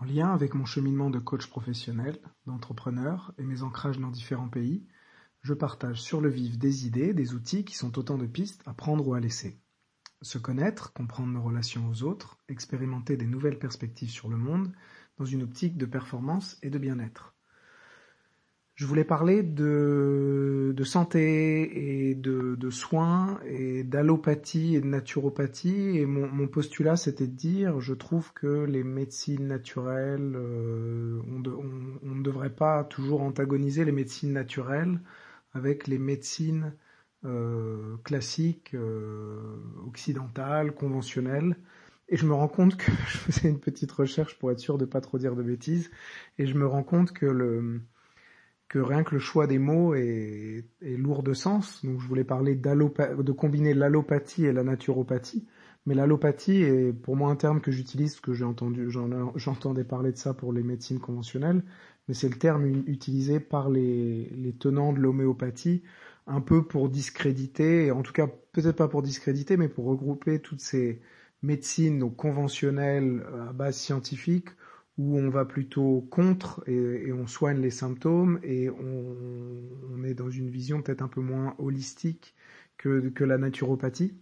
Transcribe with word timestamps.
En 0.00 0.06
lien 0.06 0.32
avec 0.32 0.54
mon 0.54 0.64
cheminement 0.64 1.10
de 1.10 1.18
coach 1.18 1.46
professionnel, 1.46 2.18
d'entrepreneur 2.46 3.34
et 3.36 3.44
mes 3.44 3.62
ancrages 3.62 3.98
dans 3.98 4.10
différents 4.10 4.48
pays, 4.48 4.86
je 5.42 5.52
partage 5.52 6.00
sur 6.00 6.22
le 6.22 6.30
vif 6.30 6.56
des 6.56 6.86
idées, 6.86 7.12
des 7.12 7.34
outils 7.34 7.66
qui 7.66 7.74
sont 7.74 7.98
autant 7.98 8.16
de 8.16 8.26
pistes 8.26 8.62
à 8.64 8.72
prendre 8.72 9.06
ou 9.06 9.12
à 9.12 9.20
laisser. 9.20 9.60
Se 10.22 10.38
connaître, 10.38 10.94
comprendre 10.94 11.34
nos 11.34 11.42
relations 11.42 11.86
aux 11.86 12.02
autres, 12.02 12.38
expérimenter 12.48 13.18
des 13.18 13.26
nouvelles 13.26 13.58
perspectives 13.58 14.08
sur 14.08 14.30
le 14.30 14.38
monde 14.38 14.72
dans 15.18 15.26
une 15.26 15.42
optique 15.42 15.76
de 15.76 15.84
performance 15.84 16.56
et 16.62 16.70
de 16.70 16.78
bien-être. 16.78 17.34
Je 18.80 18.86
voulais 18.86 19.04
parler 19.04 19.42
de, 19.42 20.74
santé 20.84 22.08
et 22.08 22.14
de, 22.14 22.70
soins 22.70 23.38
et 23.44 23.84
d'allopathie 23.84 24.74
et 24.74 24.80
de 24.80 24.86
naturopathie. 24.86 25.98
Et 25.98 26.06
mon, 26.06 26.48
postulat, 26.48 26.96
c'était 26.96 27.26
de 27.26 27.36
dire, 27.36 27.78
je 27.80 27.92
trouve 27.92 28.32
que 28.32 28.64
les 28.64 28.82
médecines 28.82 29.46
naturelles, 29.46 30.32
euh, 30.34 31.20
on, 31.28 32.14
ne 32.14 32.22
devrait 32.22 32.54
pas 32.54 32.84
toujours 32.84 33.20
antagoniser 33.20 33.84
les 33.84 33.92
médecines 33.92 34.32
naturelles 34.32 34.98
avec 35.52 35.86
les 35.86 35.98
médecines 35.98 36.72
euh, 37.26 37.98
classiques, 38.02 38.72
euh, 38.72 39.58
occidentales, 39.86 40.72
conventionnelles. 40.72 41.54
Et 42.08 42.16
je 42.16 42.24
me 42.24 42.32
rends 42.32 42.48
compte 42.48 42.78
que 42.78 42.90
je 43.08 43.18
faisais 43.18 43.50
une 43.50 43.60
petite 43.60 43.92
recherche 43.92 44.38
pour 44.38 44.50
être 44.50 44.58
sûr 44.58 44.78
de 44.78 44.86
pas 44.86 45.02
trop 45.02 45.18
dire 45.18 45.36
de 45.36 45.42
bêtises. 45.42 45.90
Et 46.38 46.46
je 46.46 46.54
me 46.54 46.66
rends 46.66 46.82
compte 46.82 47.12
que 47.12 47.26
le 47.26 47.82
que 48.70 48.78
rien 48.78 49.02
que 49.02 49.14
le 49.16 49.20
choix 49.20 49.48
des 49.48 49.58
mots 49.58 49.94
est, 49.94 50.64
lourd 50.80 51.24
de 51.24 51.34
sens. 51.34 51.84
Donc 51.84 52.00
je 52.00 52.06
voulais 52.06 52.24
parler 52.24 52.54
de 52.54 53.32
combiner 53.32 53.74
l'allopathie 53.74 54.46
et 54.46 54.52
la 54.52 54.62
naturopathie. 54.62 55.44
Mais 55.86 55.94
l'allopathie 55.94 56.62
est 56.62 56.92
pour 56.92 57.16
moi 57.16 57.30
un 57.30 57.36
terme 57.36 57.60
que 57.60 57.72
j'utilise, 57.72 58.20
que 58.20 58.32
j'ai 58.32 58.44
entendu, 58.44 58.88
j'entendais 59.34 59.82
parler 59.82 60.12
de 60.12 60.18
ça 60.18 60.34
pour 60.34 60.52
les 60.52 60.62
médecines 60.62 61.00
conventionnelles, 61.00 61.64
mais 62.06 62.14
c'est 62.14 62.28
le 62.28 62.36
terme 62.36 62.64
utilisé 62.86 63.40
par 63.40 63.70
les, 63.70 64.54
tenants 64.60 64.92
de 64.92 65.00
l'homéopathie, 65.00 65.82
un 66.28 66.40
peu 66.40 66.64
pour 66.64 66.90
discréditer, 66.90 67.90
en 67.90 68.02
tout 68.02 68.12
cas 68.12 68.28
peut-être 68.52 68.76
pas 68.76 68.88
pour 68.88 69.02
discréditer, 69.02 69.56
mais 69.56 69.68
pour 69.68 69.86
regrouper 69.86 70.38
toutes 70.38 70.60
ces 70.60 71.00
médecines 71.42 71.98
donc 71.98 72.14
conventionnelles 72.14 73.24
à 73.48 73.52
base 73.52 73.76
scientifique 73.76 74.50
où 74.98 75.18
on 75.18 75.30
va 75.30 75.44
plutôt 75.44 76.06
contre 76.10 76.62
et, 76.68 77.12
on 77.12 77.26
soigne 77.26 77.60
les 77.60 77.70
symptômes 77.70 78.38
et 78.42 78.68
on, 78.70 80.04
est 80.04 80.14
dans 80.14 80.30
une 80.30 80.50
vision 80.50 80.82
peut-être 80.82 81.02
un 81.02 81.08
peu 81.08 81.20
moins 81.20 81.54
holistique 81.58 82.34
que, 82.78 83.08
que 83.10 83.24
la 83.24 83.38
naturopathie. 83.38 84.14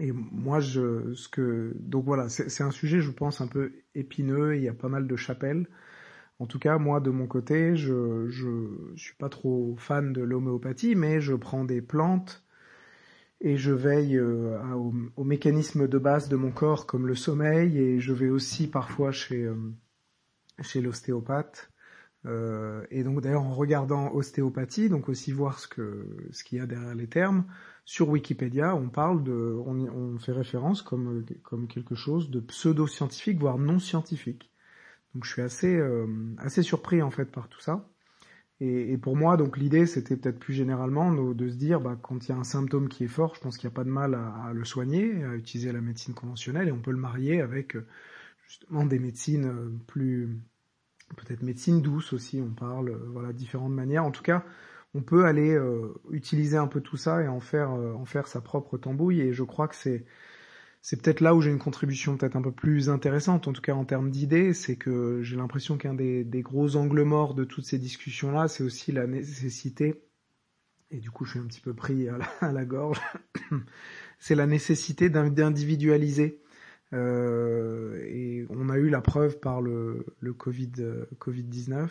Et 0.00 0.10
moi, 0.12 0.58
je, 0.60 1.14
ce 1.14 1.28
que, 1.28 1.74
donc 1.78 2.04
voilà, 2.04 2.28
c'est 2.28 2.62
un 2.62 2.70
sujet, 2.70 3.00
je 3.00 3.10
pense, 3.10 3.40
un 3.40 3.46
peu 3.46 3.72
épineux. 3.94 4.56
Il 4.56 4.62
y 4.62 4.68
a 4.68 4.74
pas 4.74 4.88
mal 4.88 5.06
de 5.06 5.16
chapelles. 5.16 5.68
En 6.38 6.46
tout 6.46 6.58
cas, 6.58 6.78
moi, 6.78 7.00
de 7.00 7.10
mon 7.10 7.26
côté, 7.28 7.76
je, 7.76 8.28
je, 8.28 8.48
suis 8.96 9.14
pas 9.14 9.28
trop 9.28 9.76
fan 9.78 10.12
de 10.12 10.22
l'homéopathie, 10.22 10.96
mais 10.96 11.20
je 11.20 11.34
prends 11.34 11.64
des 11.64 11.82
plantes 11.82 12.44
et 13.40 13.56
je 13.56 13.72
veille 13.72 14.16
euh, 14.18 14.58
au, 14.74 14.92
au, 15.16 15.24
mécanisme 15.24 15.86
de 15.86 15.98
base 15.98 16.28
de 16.28 16.36
mon 16.36 16.50
corps, 16.50 16.86
comme 16.86 17.06
le 17.06 17.14
sommeil, 17.14 17.78
et 17.78 18.00
je 18.00 18.12
vais 18.12 18.28
aussi 18.28 18.68
parfois 18.68 19.12
chez 19.12 19.44
euh, 19.44 19.54
chez 20.60 20.80
l'ostéopathe. 20.80 21.70
Euh, 22.24 22.84
et 22.90 23.02
donc 23.02 23.20
d'ailleurs 23.20 23.42
en 23.42 23.54
regardant 23.54 24.12
ostéopathie, 24.12 24.88
donc 24.88 25.08
aussi 25.08 25.32
voir 25.32 25.58
ce 25.58 25.66
que 25.66 26.06
ce 26.30 26.44
qu'il 26.44 26.58
y 26.58 26.60
a 26.60 26.66
derrière 26.66 26.94
les 26.94 27.08
termes, 27.08 27.44
sur 27.84 28.08
Wikipédia, 28.08 28.76
on 28.76 28.88
parle 28.88 29.24
de, 29.24 29.60
on, 29.66 29.76
on 29.88 30.18
fait 30.18 30.32
référence 30.32 30.82
comme 30.82 31.24
comme 31.42 31.66
quelque 31.66 31.96
chose 31.96 32.30
de 32.30 32.40
pseudo-scientifique, 32.40 33.38
voire 33.40 33.58
non 33.58 33.80
scientifique. 33.80 34.52
Donc 35.14 35.24
je 35.24 35.32
suis 35.32 35.42
assez 35.42 35.76
euh, 35.76 36.06
assez 36.38 36.62
surpris 36.62 37.02
en 37.02 37.10
fait 37.10 37.26
par 37.26 37.48
tout 37.48 37.60
ça. 37.60 37.88
Et, 38.60 38.92
et 38.92 38.98
pour 38.98 39.16
moi, 39.16 39.36
donc 39.36 39.56
l'idée, 39.58 39.86
c'était 39.86 40.16
peut-être 40.16 40.38
plus 40.38 40.54
généralement 40.54 41.12
de, 41.12 41.48
se 41.48 41.56
dire, 41.56 41.80
bah, 41.80 41.98
quand 42.00 42.24
il 42.24 42.28
y 42.28 42.32
a 42.32 42.38
un 42.38 42.44
symptôme 42.44 42.88
qui 42.88 43.02
est 43.02 43.08
fort, 43.08 43.34
je 43.34 43.40
pense 43.40 43.58
qu'il 43.58 43.68
n'y 43.68 43.72
a 43.72 43.74
pas 43.74 43.82
de 43.82 43.90
mal 43.90 44.14
à, 44.14 44.28
à, 44.46 44.52
le 44.52 44.64
soigner, 44.64 45.24
à 45.24 45.34
utiliser 45.34 45.72
la 45.72 45.80
médecine 45.80 46.14
conventionnelle, 46.14 46.68
et 46.68 46.72
on 46.72 46.78
peut 46.80 46.92
le 46.92 46.96
marier 46.98 47.40
avec 47.40 47.76
justement 48.52 48.84
des 48.84 48.98
médecines 48.98 49.46
euh, 49.46 49.70
plus 49.86 50.28
peut-être 51.16 51.42
médecine 51.42 51.80
douce 51.80 52.12
aussi, 52.12 52.40
on 52.40 52.52
parle, 52.52 52.90
euh, 52.90 53.08
voilà, 53.12 53.32
différentes 53.32 53.72
manières. 53.72 54.04
En 54.04 54.10
tout 54.10 54.22
cas, 54.22 54.44
on 54.94 55.02
peut 55.02 55.24
aller 55.24 55.54
euh, 55.54 55.94
utiliser 56.10 56.58
un 56.58 56.66
peu 56.66 56.80
tout 56.82 56.96
ça 56.98 57.22
et 57.22 57.28
en 57.28 57.40
faire, 57.40 57.72
euh, 57.72 57.94
en 57.94 58.04
faire 58.04 58.26
sa 58.26 58.40
propre 58.40 58.76
tambouille. 58.78 59.20
Et 59.20 59.32
je 59.32 59.42
crois 59.42 59.68
que 59.68 59.74
c'est, 59.74 60.04
c'est 60.82 61.00
peut-être 61.00 61.20
là 61.20 61.34
où 61.34 61.40
j'ai 61.40 61.50
une 61.50 61.58
contribution 61.58 62.16
peut-être 62.16 62.36
un 62.36 62.42
peu 62.42 62.52
plus 62.52 62.90
intéressante, 62.90 63.48
en 63.48 63.52
tout 63.52 63.62
cas 63.62 63.74
en 63.74 63.84
termes 63.84 64.10
d'idées, 64.10 64.52
c'est 64.52 64.76
que 64.76 65.22
j'ai 65.22 65.36
l'impression 65.36 65.78
qu'un 65.78 65.94
des, 65.94 66.24
des, 66.24 66.42
gros 66.42 66.76
angles 66.76 67.04
morts 67.04 67.34
de 67.34 67.44
toutes 67.44 67.64
ces 67.64 67.78
discussions-là, 67.78 68.48
c'est 68.48 68.64
aussi 68.64 68.92
la 68.92 69.06
nécessité, 69.06 70.02
et 70.90 70.98
du 70.98 71.10
coup 71.12 71.24
je 71.24 71.32
suis 71.32 71.40
un 71.40 71.46
petit 71.46 71.60
peu 71.60 71.72
pris 71.72 72.08
à 72.08 72.18
la, 72.18 72.24
à 72.40 72.52
la 72.52 72.64
gorge, 72.64 73.00
c'est 74.18 74.34
la 74.34 74.46
nécessité 74.46 75.08
d'individualiser 75.08 76.41
euh, 76.92 78.02
et 78.04 78.46
on 78.50 78.68
a 78.68 78.76
eu 78.76 78.88
la 78.88 79.00
preuve 79.00 79.38
par 79.38 79.60
le, 79.62 80.04
Covid, 80.36 80.72
euh, 80.80 81.06
Covid-19. 81.18 81.88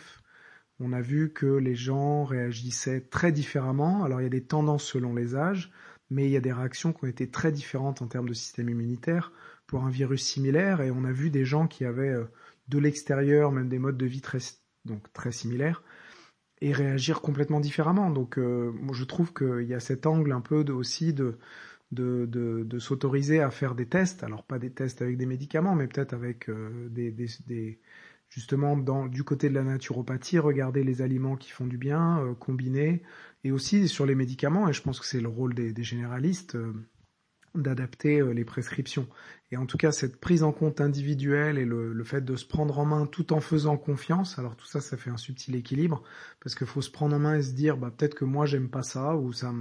On 0.80 0.92
a 0.92 1.00
vu 1.00 1.32
que 1.32 1.46
les 1.46 1.74
gens 1.74 2.24
réagissaient 2.24 3.00
très 3.00 3.32
différemment. 3.32 4.04
Alors 4.04 4.20
il 4.20 4.24
y 4.24 4.26
a 4.26 4.30
des 4.30 4.44
tendances 4.44 4.84
selon 4.84 5.14
les 5.14 5.34
âges, 5.34 5.70
mais 6.10 6.26
il 6.26 6.30
y 6.30 6.36
a 6.36 6.40
des 6.40 6.52
réactions 6.52 6.92
qui 6.92 7.04
ont 7.04 7.08
été 7.08 7.30
très 7.30 7.52
différentes 7.52 8.02
en 8.02 8.06
termes 8.06 8.28
de 8.28 8.34
système 8.34 8.68
immunitaire 8.68 9.32
pour 9.66 9.84
un 9.84 9.90
virus 9.90 10.22
similaire. 10.22 10.80
Et 10.80 10.90
on 10.90 11.04
a 11.04 11.12
vu 11.12 11.30
des 11.30 11.44
gens 11.44 11.66
qui 11.66 11.84
avaient 11.84 12.08
euh, 12.10 12.24
de 12.68 12.78
l'extérieur 12.78 13.52
même 13.52 13.68
des 13.68 13.78
modes 13.78 13.98
de 13.98 14.06
vie 14.06 14.20
très, 14.20 14.38
donc 14.84 15.12
très 15.12 15.32
similaires 15.32 15.82
et 16.60 16.72
réagir 16.72 17.22
complètement 17.22 17.58
différemment. 17.58 18.08
Donc 18.08 18.38
je 18.38 19.04
trouve 19.04 19.32
qu'il 19.32 19.66
y 19.66 19.74
a 19.74 19.80
cet 19.80 20.06
angle 20.06 20.30
un 20.30 20.40
peu 20.40 20.64
aussi 20.70 21.12
de 21.12 21.36
de, 21.92 22.26
de, 22.26 22.64
de 22.64 22.78
s'autoriser 22.78 23.40
à 23.40 23.50
faire 23.50 23.74
des 23.74 23.86
tests, 23.86 24.24
alors 24.24 24.44
pas 24.44 24.58
des 24.58 24.72
tests 24.72 25.02
avec 25.02 25.16
des 25.18 25.26
médicaments, 25.26 25.74
mais 25.74 25.86
peut-être 25.88 26.14
avec 26.14 26.48
euh, 26.48 26.88
des, 26.90 27.10
des, 27.12 27.28
des, 27.46 27.80
justement 28.28 28.76
dans 28.76 29.06
du 29.06 29.24
côté 29.24 29.48
de 29.50 29.54
la 29.54 29.62
naturopathie, 29.62 30.38
regarder 30.38 30.84
les 30.84 31.02
aliments 31.02 31.36
qui 31.36 31.50
font 31.50 31.66
du 31.66 31.78
bien, 31.78 32.20
euh, 32.24 32.34
combiner, 32.34 33.02
et 33.44 33.52
aussi 33.52 33.88
sur 33.88 34.06
les 34.06 34.14
médicaments, 34.14 34.68
et 34.68 34.72
je 34.72 34.82
pense 34.82 35.00
que 35.00 35.06
c'est 35.06 35.20
le 35.20 35.28
rôle 35.28 35.54
des, 35.54 35.72
des 35.72 35.84
généralistes 35.84 36.54
euh, 36.56 36.72
d'adapter 37.54 38.20
euh, 38.20 38.32
les 38.32 38.44
prescriptions. 38.44 39.06
Et 39.50 39.56
en 39.56 39.66
tout 39.66 39.76
cas, 39.76 39.92
cette 39.92 40.16
prise 40.16 40.42
en 40.42 40.52
compte 40.52 40.80
individuelle 40.80 41.58
et 41.58 41.64
le, 41.64 41.92
le, 41.92 42.04
fait 42.04 42.22
de 42.22 42.36
se 42.36 42.46
prendre 42.46 42.78
en 42.78 42.86
main 42.86 43.06
tout 43.06 43.32
en 43.32 43.40
faisant 43.40 43.76
confiance, 43.76 44.38
alors 44.38 44.56
tout 44.56 44.66
ça, 44.66 44.80
ça 44.80 44.96
fait 44.96 45.10
un 45.10 45.18
subtil 45.18 45.54
équilibre, 45.54 46.02
parce 46.40 46.54
qu'il 46.54 46.66
faut 46.66 46.80
se 46.80 46.90
prendre 46.90 47.14
en 47.16 47.18
main 47.18 47.36
et 47.36 47.42
se 47.42 47.52
dire, 47.52 47.76
bah, 47.76 47.92
peut-être 47.96 48.14
que 48.14 48.24
moi, 48.24 48.46
j'aime 48.46 48.70
pas 48.70 48.82
ça, 48.82 49.14
ou 49.16 49.32
ça 49.32 49.52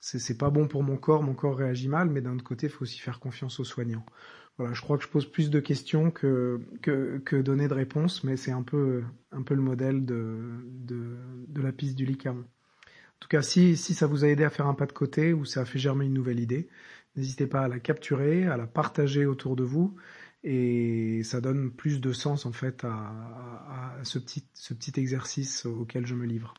c'est 0.00 0.38
pas 0.38 0.50
bon 0.50 0.68
pour 0.68 0.82
mon 0.82 0.96
corps, 0.96 1.22
mon 1.22 1.34
corps 1.34 1.56
réagit 1.56 1.88
mal, 1.88 2.08
mais 2.08 2.20
d'un 2.20 2.34
autre 2.34 2.44
côté, 2.44 2.66
il 2.66 2.70
faut 2.70 2.82
aussi 2.82 2.98
faire 2.98 3.20
confiance 3.20 3.60
aux 3.60 3.64
soignants. 3.64 4.04
Voilà, 4.56 4.74
je 4.74 4.80
crois 4.80 4.98
que 4.98 5.04
je 5.04 5.08
pose 5.08 5.30
plus 5.30 5.50
de 5.50 5.60
questions 5.60 6.10
que, 6.10 6.60
que, 6.82 7.18
que 7.24 7.36
donner 7.36 7.68
de 7.68 7.74
réponses, 7.74 8.24
mais 8.24 8.36
c'est 8.36 8.50
un 8.50 8.62
peu, 8.62 9.04
un 9.30 9.42
peu 9.42 9.54
le 9.54 9.62
modèle 9.62 10.04
de, 10.04 10.36
de, 10.66 11.16
de 11.46 11.62
la 11.62 11.70
piste 11.70 11.96
du 11.96 12.04
Licaron. 12.04 12.40
En 12.40 13.20
tout 13.20 13.28
cas, 13.28 13.42
si, 13.42 13.76
si 13.76 13.94
ça 13.94 14.06
vous 14.06 14.24
a 14.24 14.28
aidé 14.28 14.44
à 14.44 14.50
faire 14.50 14.66
un 14.66 14.74
pas 14.74 14.86
de 14.86 14.92
côté 14.92 15.32
ou 15.32 15.44
ça 15.44 15.60
a 15.60 15.64
fait 15.64 15.78
germer 15.78 16.06
une 16.06 16.14
nouvelle 16.14 16.40
idée, 16.40 16.68
n'hésitez 17.18 17.46
pas 17.46 17.62
à 17.62 17.68
la 17.68 17.80
capturer, 17.80 18.46
à 18.46 18.56
la 18.56 18.66
partager 18.66 19.26
autour 19.26 19.56
de 19.56 19.64
vous 19.64 19.96
et 20.44 21.22
ça 21.24 21.40
donne 21.40 21.70
plus 21.72 22.00
de 22.00 22.12
sens 22.12 22.46
en 22.46 22.52
fait 22.52 22.84
à, 22.84 23.98
ce 24.04 24.18
petit 24.18 24.92
exercice 24.96 25.66
auquel 25.66 26.06
je 26.06 26.14
me 26.14 26.24
livre. 26.26 26.54